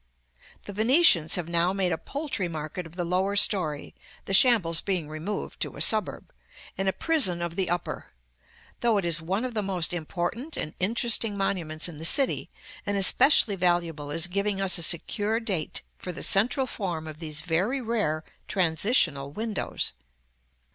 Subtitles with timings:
[0.65, 3.93] The Venetians have now made a poultry market of the lower story
[4.25, 6.33] (the shambles being removed to a suburb),
[6.75, 8.07] and a prison of the upper,
[8.79, 12.49] though it is one of the most important and interesting monuments in the city,
[12.83, 17.41] and especially valuable as giving us a secure date for the central form of these
[17.41, 19.93] very rare transitional windows.